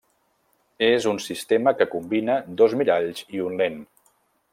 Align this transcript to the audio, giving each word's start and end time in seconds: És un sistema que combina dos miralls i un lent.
És 0.85 1.05
un 1.11 1.19
sistema 1.25 1.73
que 1.81 1.87
combina 1.91 2.39
dos 2.63 2.75
miralls 2.81 3.23
i 3.39 3.45
un 3.51 3.59
lent. 3.61 3.77